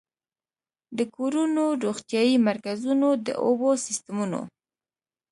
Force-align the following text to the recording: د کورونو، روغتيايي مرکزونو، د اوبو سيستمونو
د 0.97 0.99
کورونو، 1.15 1.63
روغتيايي 1.83 2.35
مرکزونو، 2.47 3.09
د 3.25 3.27
اوبو 3.45 3.69
سيستمونو 3.85 4.41